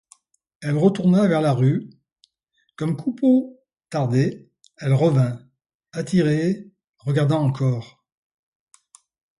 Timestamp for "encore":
7.43-8.03